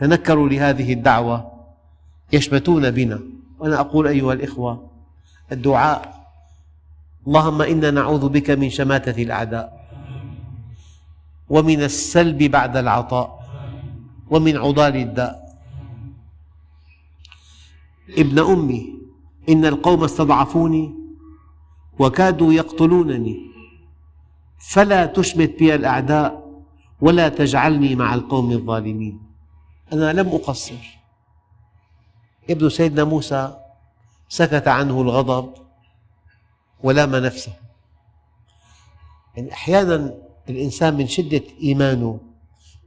[0.00, 1.52] تنكروا لهذه الدعوة
[2.32, 3.20] يشمتون بنا.
[3.58, 4.90] وأنا أقول أيها الإخوة
[5.52, 6.26] الدعاء
[7.26, 9.82] اللهم إنا نعوذ بك من شماتة الأعداء
[11.50, 13.42] ومن السلب بعد العطاء
[14.30, 15.41] ومن عضال الداء.
[18.08, 18.98] ابن أمي
[19.48, 20.94] إن القوم استضعفوني
[21.98, 23.50] وكادوا يقتلونني
[24.58, 26.62] فلا تشمت بي الأعداء
[27.00, 29.22] ولا تجعلني مع القوم الظالمين.
[29.92, 30.98] أنا لم أقصر.
[32.50, 33.56] ابن سيدنا موسى
[34.28, 35.54] سكت عنه الغضب
[36.82, 37.52] ولام نفسه.
[39.36, 40.14] يعني أحيانا
[40.48, 42.20] الإنسان من شدة إيمانه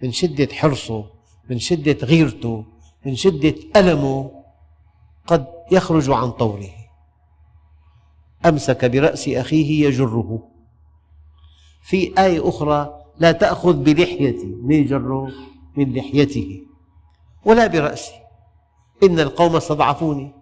[0.04, 1.06] من شدة حرصه
[1.50, 2.66] من شدة غيرته
[3.06, 4.35] من شدة ألمه
[5.28, 6.70] قد يخرج عن طوره
[8.46, 10.48] أمسك برأس أخيه يجره.
[11.82, 15.32] في آية أخرى لا تأخذ بلحيتي من يجره
[15.78, 16.62] من لحيته.
[17.46, 18.14] ولا برأسي
[19.04, 20.34] إن القوم استضعفوني.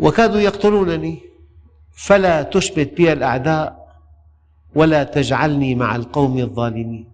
[0.00, 1.20] وكادوا يقتلونني.
[1.92, 3.96] فلا تشمت بي الأعداء
[4.74, 7.12] ولا تجعلني مع القوم الظالمين.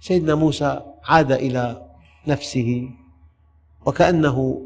[0.00, 1.86] سيدنا موسى عاد إلى
[2.26, 2.90] نفسه.
[3.86, 4.62] وكأنه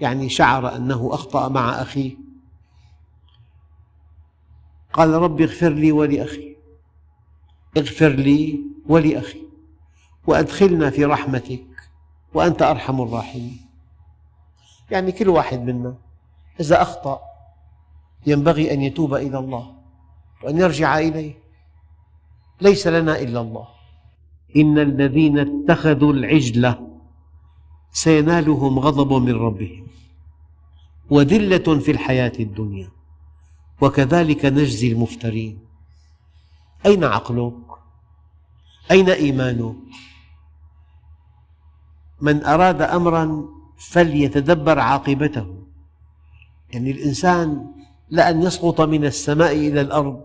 [0.00, 2.16] يعني شعر أنه أخطأ مع أخيه
[4.92, 6.56] قال رب اغفر لي ولأخي.
[7.76, 9.42] اغفر لي ولأخي.
[10.26, 11.66] وأدخلنا في رحمتك.
[12.34, 13.60] وأنت أرحم الراحمين.
[14.90, 15.94] يعني كل واحد منا
[16.60, 17.20] إذا أخطأ
[18.26, 19.74] ينبغي أن يتوب إلى الله
[20.44, 21.34] وأن يرجع إليه.
[22.60, 23.68] ليس لنا إلا الله.
[24.56, 26.87] إن الذين اتخذوا العجل
[27.92, 29.86] سينالهم غضب من ربهم
[31.10, 32.88] وذلة في الحياة الدنيا.
[33.80, 35.58] وكذلك نجزي المفترين.
[36.86, 37.54] أين عقلك؟
[38.90, 39.74] أين إيمانك؟
[42.20, 43.44] من أراد أمرا
[43.78, 45.54] فليتدبر عاقبته.
[46.72, 47.66] يعني الإنسان
[48.10, 50.24] لأن يسقط من السماء إلى الأرض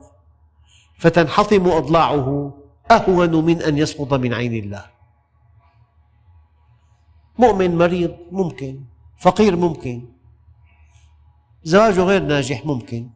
[0.98, 2.54] فتنحطم أضلاعه.
[2.92, 4.93] أهون من أن يسقط من عين الله.
[7.40, 8.80] مؤمن مريض ممكن
[9.18, 10.06] فقير ممكن
[11.64, 13.10] زواجه غير ناجح ممكن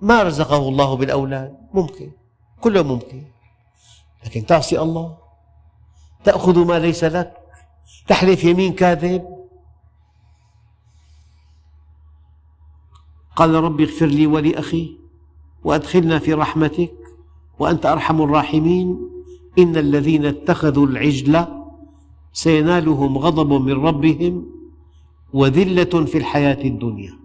[0.00, 2.10] ما رزقه الله بالأولاد ممكن
[2.60, 3.24] كله ممكن.
[4.26, 5.18] لكن تعصي الله
[6.24, 7.36] تأخذ ما ليس لك
[8.08, 9.38] تحلف يمين كاذب.
[13.36, 14.98] قال رب اغفر لي ولأخي
[15.64, 16.94] وأدخلنا في رحمتك
[17.58, 18.98] وأنت أرحم الراحمين.
[19.58, 21.57] إن الذين اتخذوا العجل
[22.38, 24.46] سينالهم غضب من ربهم
[25.32, 27.18] وذلة في الحياة الدنيا.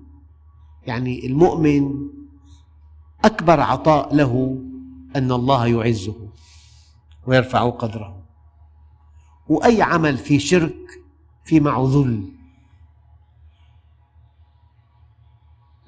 [0.87, 1.93] يعني المؤمن
[3.25, 4.61] أكبر عطاء له
[5.15, 6.15] أن الله يعزه
[7.27, 8.23] ويرفع قدره.
[9.47, 10.75] وأي عمل في شرك
[11.45, 12.29] في معه ذل.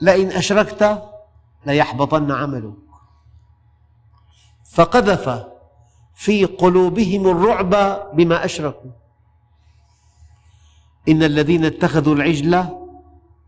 [0.02, 1.04] لئن أشركت
[1.66, 2.74] ليحبطن عملك.
[4.72, 5.46] فقذف
[6.16, 9.05] في قلوبهم الرعب بما أشركوا.
[11.10, 12.66] إن الذين اتخذوا العجل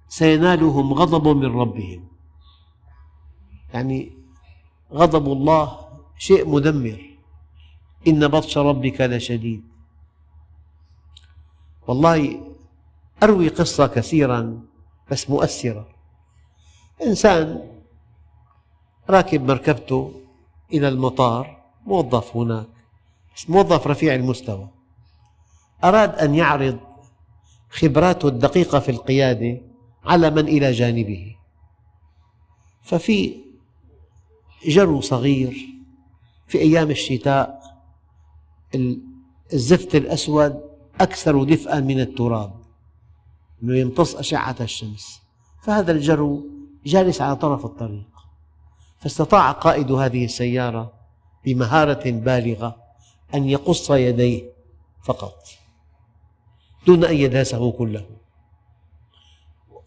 [0.09, 2.07] سينالهم غضب من ربهم.
[3.73, 4.11] يعني
[4.93, 5.79] غضب الله
[6.17, 7.17] شيء مدمر.
[8.07, 9.63] إن بطش ربك لشديد.
[11.87, 12.41] والله
[13.23, 14.61] أروي قصة كثيرا
[15.11, 15.87] بس مؤثرة.
[17.03, 17.69] إنسان
[19.09, 20.21] راكب مركبته
[20.73, 22.67] إلى المطار موظف هناك
[23.49, 24.67] موظف رفيع المستوى.
[25.83, 26.86] أراد أن يعرض
[27.69, 29.61] خبراته الدقيقة في القيادة
[30.05, 31.35] على من إلى جانبه.
[32.81, 33.35] ففي
[34.65, 35.67] جرو صغير
[36.47, 37.61] في أيام الشتاء
[39.53, 40.61] الزفت الأسود
[41.01, 42.53] أكثر دفئا من التراب
[43.63, 45.21] أنه يمتص أشعة الشمس.
[45.63, 46.45] فهذا الجرو
[46.85, 48.07] جالس على طرف الطريق.
[48.99, 50.93] فاستطاع قائد هذه السيارة
[51.45, 52.75] بمهارة بالغة
[53.33, 54.49] أن يقص يديه
[55.03, 55.35] فقط.
[56.87, 58.05] دون أن يدهسه كله.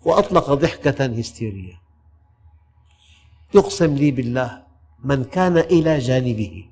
[0.04, 1.80] وأطلق ضحكة هستيرية.
[3.54, 4.62] يقسم لي بالله
[5.04, 6.70] من كان إلى جانبه.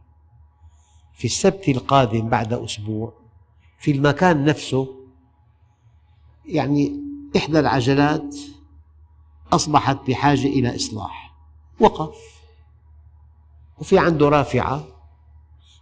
[1.15, 3.13] في السبت القادم بعد أسبوع
[3.79, 4.95] في المكان نفسه
[6.47, 7.01] يعني
[7.37, 8.37] إحدى العجلات
[9.53, 11.35] أصبحت بحاجة إلى إصلاح.
[11.81, 12.17] وقف.
[13.79, 14.85] وفي عنده رافعة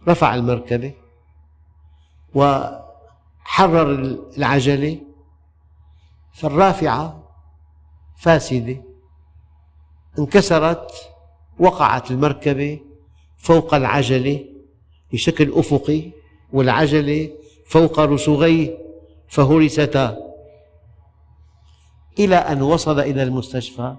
[0.07, 0.93] رفع المركبة
[3.47, 3.89] وحرر
[4.37, 5.01] العجلة
[6.33, 7.23] فالرافعة
[8.17, 8.83] فاسدة
[10.19, 10.91] انكسرت
[11.59, 12.79] وقعت المركبة
[13.37, 14.45] فوق العجلة
[15.13, 16.11] بشكل أفقي
[16.53, 17.29] والعجلة
[17.67, 18.77] فوق رسوغيه
[19.27, 20.17] فهرستا
[22.19, 23.95] إلى أن وصل إلى المستشفى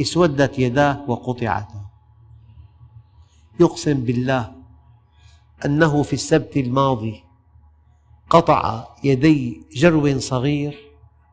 [0.00, 1.80] اسودت يداه وقطعتا
[3.60, 4.52] يقسم بالله
[5.64, 7.24] أنه في السبت الماضي
[8.32, 10.78] قطع يدي جرو صغير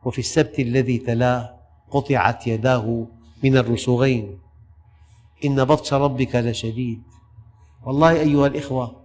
[0.04, 3.06] وفي السبت الذي تلاه قطعت يداه
[3.44, 4.38] من الرسغين
[5.44, 7.02] إن بطش ربك لشديد.
[7.86, 8.96] والله أيها الإخوة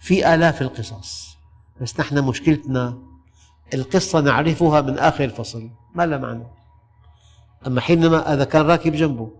[0.00, 1.36] في آلاف القصص
[1.80, 2.98] بس نحن مشكلتنا
[3.74, 6.46] القصة نعرفها من آخر الفصل ما لها معنى.
[7.66, 9.30] أما حينما هذا كان راكب جنبه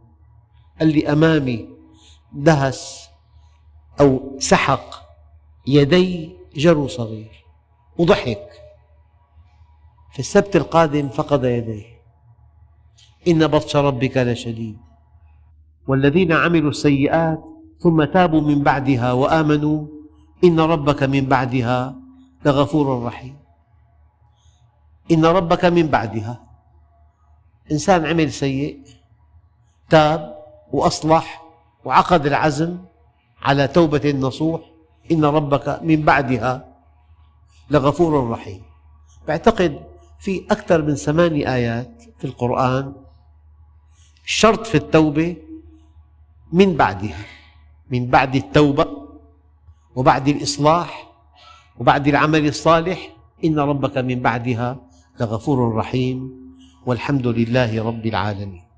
[0.81, 1.69] قال لي أمامي
[2.33, 3.09] دهس
[4.01, 4.95] أو سحق
[5.67, 7.40] يدي جرو صغير.
[8.01, 8.49] وضحك.
[10.13, 11.85] في السبت القادم فقد يديه.
[13.29, 14.79] إن بطش ربك لشديد.
[15.89, 17.45] والذين عملوا السيئات
[17.81, 19.87] ثم تابوا من بعدها وآمنوا
[20.45, 21.97] إن ربك من بعدها
[22.45, 23.37] لغفور رحيم.
[25.11, 26.41] إن ربك من بعدها.
[27.73, 28.81] إنسان عمل سيء
[29.91, 30.39] تاب
[30.73, 31.43] وأصلح
[31.85, 32.79] وعقد العزم
[33.43, 34.61] على توبة نصوح.
[35.13, 36.70] إن ربك من بعدها
[37.71, 38.63] لغفور رحيم.
[39.29, 39.81] بعتقد
[40.21, 42.93] في أكثر من ثماني آيات في القرآن
[44.25, 45.37] الشرط في التوبة
[46.53, 47.25] من بعدها
[47.91, 48.87] من بعد التوبة
[49.95, 51.13] وبعد الإصلاح
[51.79, 53.17] وبعد العمل الصالح.
[53.45, 54.77] إن ربك من بعدها
[55.21, 56.41] لغفور رحيم.
[56.87, 58.70] والحمد لله رب العالمين.